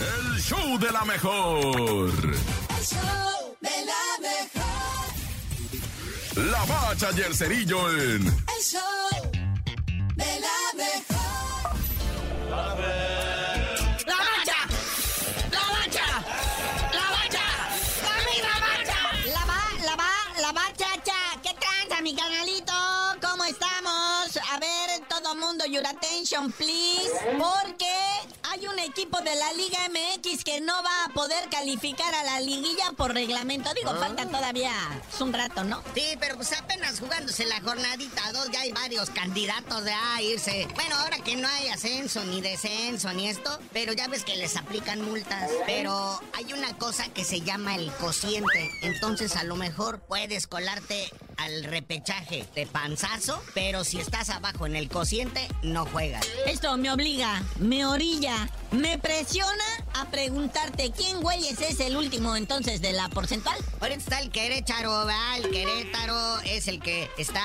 El 0.00 0.40
show 0.40 0.78
de 0.78 0.92
la 0.92 1.04
mejor. 1.04 2.10
El 2.10 2.84
show 2.84 3.56
de 3.60 3.70
la 3.86 4.18
mejor. 4.20 5.14
La 6.50 6.64
bacha 6.64 7.08
y 7.16 7.20
el 7.22 7.34
cerillo 7.34 7.90
en 7.90 8.26
El 8.26 8.62
show 8.62 8.82
de 10.14 10.40
la 10.40 10.58
mejor. 10.76 11.76
¡La 14.06 14.16
bacha! 14.16 14.58
¡La 15.50 15.60
bacha! 15.70 16.06
¡La 16.92 17.06
bacha! 17.16 17.46
¡Dame 18.02 18.36
la 18.42 18.56
bacha! 18.66 19.00
La 19.32 19.44
va, 19.44 19.60
la 19.82 19.94
va, 19.96 20.12
la 20.40 20.52
va, 20.52 20.64
chacha. 20.76 21.18
¿Qué 21.42 21.54
tranza, 21.54 22.02
mi 22.02 22.14
canalito? 22.14 22.74
¿Cómo 23.22 23.44
estamos? 23.44 24.38
A 24.52 24.58
ver, 24.58 25.00
todo 25.08 25.34
mundo, 25.36 25.64
your 25.66 25.86
attention, 25.86 26.52
please. 26.52 27.10
Porque 27.38 27.94
hay 28.56 28.66
un 28.68 28.78
equipo 28.78 29.20
de 29.20 29.34
la 29.34 29.52
Liga 29.52 29.78
MX 29.90 30.42
que 30.42 30.62
no 30.62 30.72
va 30.82 31.04
a 31.04 31.08
poder 31.12 31.48
calificar 31.50 32.14
a 32.14 32.24
la 32.24 32.40
liguilla 32.40 32.92
por 32.96 33.12
reglamento. 33.12 33.68
Digo, 33.74 33.94
falta 33.96 34.24
todavía 34.26 34.72
es 35.12 35.20
un 35.20 35.32
rato, 35.34 35.62
¿no? 35.62 35.82
Sí, 35.94 36.16
pero 36.18 36.36
pues 36.36 36.52
apenas 36.52 37.00
jugándose 37.00 37.44
la 37.44 37.60
jornadita 37.60 38.32
2 38.32 38.50
ya 38.50 38.60
hay 38.60 38.72
varios 38.72 39.10
candidatos 39.10 39.84
de 39.84 39.92
a 39.92 40.22
irse. 40.22 40.66
Bueno, 40.74 40.96
ahora 40.96 41.18
que 41.18 41.36
no 41.36 41.46
hay 41.46 41.68
ascenso 41.68 42.24
ni 42.24 42.40
descenso 42.40 43.12
ni 43.12 43.28
esto, 43.28 43.58
pero 43.74 43.92
ya 43.92 44.08
ves 44.08 44.24
que 44.24 44.36
les 44.36 44.56
aplican 44.56 45.02
multas. 45.02 45.50
Pero 45.66 46.18
hay 46.32 46.52
una 46.54 46.78
cosa 46.78 47.08
que 47.10 47.24
se 47.24 47.42
llama 47.42 47.74
el 47.74 47.92
cociente. 47.96 48.70
Entonces 48.82 49.36
a 49.36 49.44
lo 49.44 49.56
mejor 49.56 50.00
puedes 50.00 50.46
colarte 50.46 51.10
al 51.36 51.64
repechaje 51.64 52.46
de 52.54 52.66
panzazo, 52.66 53.42
pero 53.54 53.84
si 53.84 54.00
estás 54.00 54.30
abajo 54.30 54.66
en 54.66 54.76
el 54.76 54.88
cociente, 54.88 55.46
no 55.62 55.84
juegas. 55.86 56.26
Esto 56.46 56.76
me 56.76 56.90
obliga, 56.90 57.42
me 57.58 57.84
orilla, 57.84 58.48
me 58.70 58.98
presiona 58.98 59.64
a 59.94 60.06
preguntarte 60.10 60.90
quién 60.90 61.20
güeyes 61.20 61.60
es 61.60 61.80
el 61.80 61.96
último 61.96 62.36
entonces 62.36 62.80
de 62.80 62.92
la 62.92 63.08
porcentual. 63.08 63.56
Ahorita 63.80 63.98
está 63.98 64.20
el 64.20 64.30
Querétaro, 64.30 65.06
¿verdad? 65.06 65.38
El 65.38 65.50
Querétaro 65.50 66.40
es 66.40 66.68
el 66.68 66.80
que 66.80 67.08
está 67.16 67.42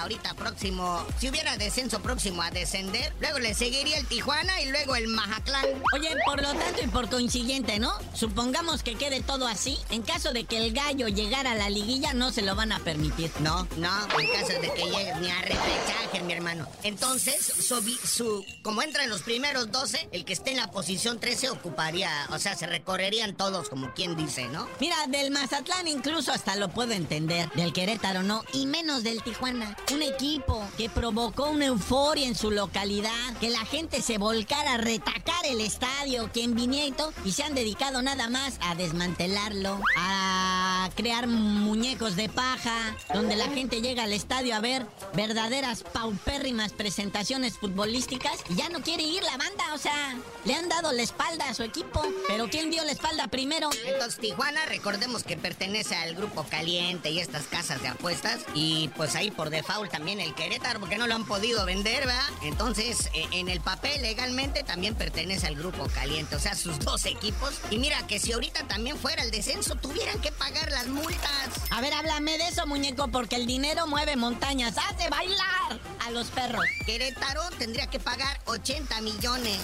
ahorita 0.00 0.34
próximo. 0.34 1.04
Si 1.18 1.28
hubiera 1.28 1.56
descenso 1.56 2.00
próximo 2.00 2.42
a 2.42 2.50
descender, 2.50 3.12
luego 3.20 3.38
le 3.38 3.54
seguiría 3.54 3.98
el 3.98 4.06
Tijuana 4.06 4.60
y 4.60 4.70
luego 4.70 4.96
el 4.96 5.08
Mazatlán. 5.08 5.64
Oye, 5.94 6.10
por 6.26 6.42
lo 6.42 6.54
tanto 6.54 6.82
y 6.82 6.86
por 6.88 7.08
consiguiente, 7.08 7.78
¿no? 7.78 7.92
Supongamos 8.14 8.82
que 8.82 8.94
quede 8.96 9.20
todo 9.22 9.46
así. 9.46 9.78
En 9.90 10.02
caso 10.02 10.32
de 10.32 10.44
que 10.44 10.58
el 10.58 10.72
gallo 10.72 11.08
llegara 11.08 11.52
a 11.52 11.54
la 11.54 11.70
liguilla, 11.70 12.12
no 12.12 12.30
se 12.32 12.42
lo 12.42 12.54
van 12.54 12.72
a 12.72 12.80
permitir. 12.80 13.30
No, 13.40 13.66
no, 13.76 14.18
en 14.18 14.28
caso 14.32 14.60
de 14.60 14.72
que 14.72 14.84
llegues 14.84 15.20
ni 15.20 15.30
a 15.30 15.40
repechaje, 15.40 16.22
mi 16.24 16.32
hermano. 16.32 16.68
Entonces, 16.82 17.44
su, 17.44 17.80
su, 18.06 18.44
como 18.62 18.82
entra 18.82 19.04
en 19.04 19.10
los 19.10 19.22
primeros 19.22 19.72
12, 19.72 20.08
el 20.12 20.24
que 20.24 20.33
esté 20.34 20.50
en 20.50 20.58
la 20.58 20.70
posición 20.70 21.20
13 21.20 21.50
ocuparía, 21.50 22.10
o 22.30 22.38
sea, 22.38 22.56
se 22.56 22.66
recorrerían 22.66 23.36
todos, 23.36 23.68
como 23.68 23.94
quien 23.94 24.16
dice, 24.16 24.48
¿no? 24.48 24.68
Mira, 24.80 24.96
del 25.08 25.30
Mazatlán 25.30 25.86
incluso 25.88 26.32
hasta 26.32 26.56
lo 26.56 26.68
puedo 26.68 26.92
entender. 26.92 27.48
Del 27.52 27.72
Querétaro 27.72 28.22
no. 28.22 28.42
Y 28.52 28.66
menos 28.66 29.02
del 29.02 29.22
Tijuana. 29.22 29.76
Un 29.92 30.02
equipo 30.02 30.62
que 30.76 30.90
provocó 30.90 31.50
una 31.50 31.66
euforia 31.66 32.26
en 32.26 32.34
su 32.34 32.50
localidad. 32.50 33.36
Que 33.40 33.50
la 33.50 33.64
gente 33.64 34.02
se 34.02 34.18
volcara 34.18 34.74
a 34.74 34.76
retacar 34.78 35.46
el 35.46 35.60
estadio. 35.60 36.30
Quien 36.32 36.54
vinieto. 36.54 37.12
Y 37.24 37.32
se 37.32 37.44
han 37.44 37.54
dedicado 37.54 38.02
nada 38.02 38.28
más 38.28 38.58
a 38.60 38.74
desmantelarlo. 38.74 39.80
A 39.96 40.90
crear 40.96 41.26
muñecos 41.28 42.16
de 42.16 42.28
paja. 42.28 42.96
Donde 43.12 43.36
la 43.36 43.48
gente 43.48 43.80
llega 43.80 44.04
al 44.04 44.12
estadio 44.12 44.56
a 44.56 44.60
ver 44.60 44.86
verdaderas 45.14 45.84
paupérrimas 45.84 46.72
presentaciones 46.72 47.56
futbolísticas. 47.58 48.38
Y 48.50 48.56
ya 48.56 48.68
no 48.68 48.82
quiere 48.82 49.04
ir 49.04 49.22
la 49.22 49.36
banda. 49.36 49.74
O 49.74 49.78
sea, 49.78 50.16
le 50.44 50.54
han 50.54 50.68
dado 50.68 50.92
la 50.92 51.02
espalda 51.02 51.48
a 51.48 51.54
su 51.54 51.62
equipo. 51.62 52.02
Pero 52.28 52.48
¿quién 52.48 52.70
dio 52.70 52.84
la 52.84 52.92
espalda 52.92 53.28
primero? 53.28 53.70
Entonces 53.86 54.20
Tijuana, 54.20 54.64
recordemos 54.66 55.24
que 55.24 55.36
pertenece 55.36 55.96
al 55.96 56.14
grupo 56.14 56.44
Caliente 56.44 57.10
y 57.10 57.20
estas 57.20 57.44
casas 57.44 57.82
de 57.82 57.88
apuestas. 57.88 58.40
Y 58.54 58.88
pues 58.96 59.14
ahí 59.16 59.30
por 59.30 59.50
default 59.50 59.90
también 59.90 60.20
el 60.20 60.34
Querétaro, 60.34 60.80
porque 60.80 60.98
no 60.98 61.06
lo 61.06 61.14
han 61.14 61.24
podido 61.24 61.64
vender, 61.64 62.06
¿verdad? 62.06 62.28
Entonces, 62.42 63.08
eh, 63.14 63.26
en 63.32 63.48
el 63.48 63.60
papel 63.60 64.02
legalmente 64.02 64.62
también 64.62 64.94
pertenece 64.94 65.46
al 65.46 65.56
grupo 65.56 65.86
Caliente, 65.94 66.36
o 66.36 66.40
sea, 66.40 66.54
sus 66.54 66.78
dos 66.80 67.06
equipos. 67.06 67.54
Y 67.70 67.78
mira 67.78 68.06
que 68.06 68.18
si 68.18 68.32
ahorita 68.32 68.66
también 68.66 68.98
fuera 68.98 69.22
el 69.22 69.30
descenso, 69.30 69.74
tuvieran 69.76 70.20
que 70.20 70.32
pagar 70.32 70.70
las 70.70 70.86
multas. 70.86 71.48
A 71.70 71.80
ver, 71.80 71.92
háblame 71.92 72.38
de 72.38 72.48
eso, 72.48 72.66
muñeco, 72.66 73.08
porque 73.08 73.36
el 73.36 73.46
dinero 73.46 73.86
mueve 73.86 74.16
montañas. 74.16 74.76
¡Hace 74.76 75.08
bailar 75.08 75.80
a 76.04 76.10
los 76.10 76.28
perros! 76.28 76.64
Querétaro 76.86 77.42
tendría 77.58 77.86
que 77.86 77.98
pagar 77.98 78.40
80 78.46 79.00
millones, 79.00 79.58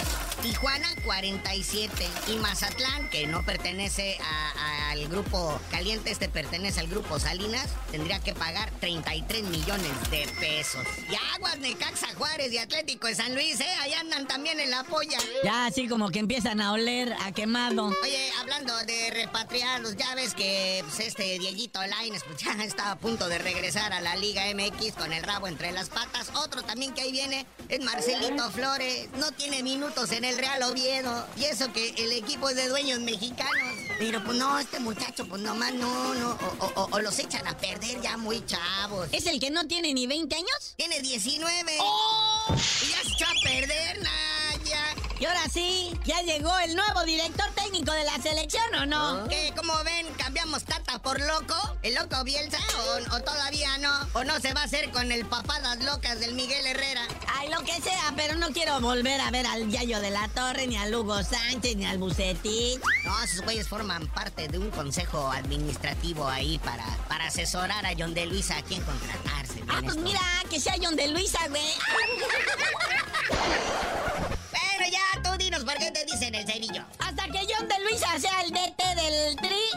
Tijuana 0.54 0.88
47 1.04 2.08
y 2.26 2.32
Mazatlán, 2.38 3.08
que 3.08 3.28
no 3.28 3.44
pertenece 3.44 4.18
a- 4.20 4.50
a- 4.50 4.90
al 4.90 5.06
grupo 5.06 5.60
Caliente, 5.70 6.10
este 6.10 6.28
pertenece 6.28 6.80
al 6.80 6.88
grupo 6.88 7.20
Salinas, 7.20 7.68
tendría 7.92 8.18
que 8.18 8.34
pagar 8.34 8.68
33 8.80 9.44
millones 9.44 9.92
de 10.10 10.26
pesos. 10.40 10.84
Y 11.08 11.14
Aguas, 11.36 11.56
Necaxa, 11.60 12.08
Juárez 12.16 12.52
y 12.52 12.58
Atlético 12.58 13.06
de 13.06 13.14
San 13.14 13.32
Luis, 13.34 13.60
¿eh? 13.60 13.68
Ahí 13.80 13.92
andan 13.94 14.26
también 14.26 14.58
en 14.58 14.70
la 14.72 14.82
polla. 14.82 15.18
Ya 15.44 15.66
así 15.66 15.86
como 15.86 16.10
que 16.10 16.18
empiezan 16.18 16.60
a 16.60 16.72
oler 16.72 17.14
a 17.22 17.30
quemado. 17.30 17.92
Oye, 18.02 18.32
hablando 18.40 18.76
de 18.86 19.10
repatriados, 19.12 19.94
ya 19.96 20.16
ves 20.16 20.34
que 20.34 20.82
pues, 20.84 20.98
este 21.06 21.38
Dieguito 21.38 21.80
Laines 21.86 22.24
pues, 22.24 22.38
ya 22.42 22.52
está 22.64 22.90
a 22.90 22.98
punto 22.98 23.28
de 23.28 23.38
regresar 23.38 23.92
a 23.92 24.00
la 24.00 24.16
Liga 24.16 24.42
MX 24.52 24.94
con 24.94 25.12
el 25.12 25.22
rabo 25.22 25.46
entre 25.46 25.70
las 25.70 25.90
patas. 25.90 26.30
Otro 26.34 26.62
también 26.64 26.92
que 26.92 27.02
ahí 27.02 27.12
viene 27.12 27.46
es 27.68 27.80
Marcelito 27.84 28.50
Flores. 28.50 29.08
No 29.16 29.30
tiene 29.30 29.62
minutos 29.62 30.10
en 30.10 30.24
el 30.24 30.39
Real 30.40 30.62
Oviedo. 30.64 31.26
Y 31.36 31.44
eso 31.44 31.72
que 31.72 31.90
el 31.90 32.12
equipo 32.12 32.48
es 32.48 32.56
de 32.56 32.68
dueños 32.68 33.00
mexicanos. 33.00 33.74
Pero 33.98 34.22
pues 34.24 34.36
no, 34.38 34.58
este 34.58 34.80
muchacho 34.80 35.26
pues 35.28 35.42
nomás 35.42 35.72
no, 35.74 36.14
no. 36.14 36.30
O, 36.30 36.64
o- 36.66 36.72
o- 36.82 36.88
o 36.92 37.00
los 37.00 37.18
echan 37.18 37.46
a 37.46 37.56
perder 37.56 38.00
ya 38.00 38.16
muy 38.16 38.44
chavos. 38.46 39.08
¿Es 39.12 39.26
el 39.26 39.38
que 39.40 39.50
no 39.50 39.66
tiene 39.66 39.92
ni 39.94 40.06
20 40.06 40.34
años? 40.36 40.74
Tiene 40.76 41.00
19. 41.00 41.76
¡Oh! 41.80 42.46
Y 42.50 42.88
ya 42.90 43.02
se 43.02 43.08
echó 43.12 43.24
a 43.26 43.34
perder, 43.44 43.98
Naya. 44.02 44.84
Y 45.18 45.24
ahora 45.26 45.42
sí, 45.52 45.92
ya 46.06 46.22
llegó 46.22 46.56
el 46.60 46.74
nuevo 46.74 47.04
director 47.04 47.44
técnico 47.54 47.92
de 47.92 48.04
la 48.04 48.16
selección, 48.22 48.74
¿o 48.76 48.86
no? 48.86 49.28
¿Qué? 49.28 49.52
¿Cómo 49.54 49.74
ven? 49.84 50.06
¿Cambiamos 50.16 50.64
Tata 50.64 50.79
por 51.02 51.20
loco? 51.20 51.54
¿El 51.82 51.94
loco 51.94 52.22
Bielsa? 52.24 52.58
¿O, 52.78 53.16
o 53.16 53.20
todavía 53.20 53.78
no? 53.78 53.90
¿O 54.12 54.24
no 54.24 54.38
se 54.40 54.52
va 54.54 54.62
a 54.62 54.64
hacer 54.64 54.90
con 54.90 55.10
el 55.12 55.24
papadas 55.26 55.82
locas 55.84 56.20
del 56.20 56.34
Miguel 56.34 56.66
Herrera? 56.66 57.02
Ay, 57.34 57.48
lo 57.48 57.60
que 57.64 57.80
sea, 57.80 58.12
pero 58.16 58.34
no 58.36 58.48
quiero 58.50 58.80
volver 58.80 59.20
a 59.20 59.30
ver 59.30 59.46
al 59.46 59.70
Yayo 59.70 60.00
de 60.00 60.10
la 60.10 60.28
Torre, 60.28 60.66
ni 60.66 60.76
al 60.76 60.94
Hugo 60.94 61.22
Sánchez, 61.22 61.76
ni 61.76 61.86
al 61.86 61.98
Bucetich. 61.98 62.80
No, 63.04 63.22
esos 63.22 63.42
güeyes 63.42 63.68
forman 63.68 64.06
parte 64.08 64.48
de 64.48 64.58
un 64.58 64.70
consejo 64.70 65.30
administrativo 65.30 66.28
ahí 66.28 66.58
para, 66.58 66.84
para 67.08 67.26
asesorar 67.26 67.84
a 67.86 67.92
John 67.98 68.14
de 68.14 68.26
Luisa 68.26 68.56
a 68.58 68.62
quién 68.62 68.82
contratarse. 68.82 69.62
Ah, 69.68 69.78
pues 69.82 69.96
esto. 69.96 70.02
mira, 70.02 70.20
que 70.50 70.60
sea 70.60 70.74
John 70.80 70.96
de 70.96 71.08
Luisa, 71.08 71.38
güey. 71.48 71.62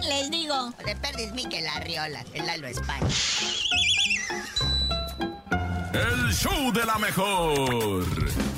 les 0.08 0.30
digo. 0.30 0.74
De 0.86 0.96
perdis 0.96 1.32
Miquel 1.34 1.68
Arriola, 1.68 2.24
el 2.34 2.46
Lalo 2.46 2.68
España. 2.68 3.08
El 5.94 6.34
show 6.34 6.72
de 6.72 6.86
la 6.86 6.98
mejor. 6.98 8.53